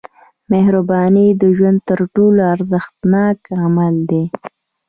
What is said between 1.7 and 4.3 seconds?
تر ټولو ارزښتناک عمل دی.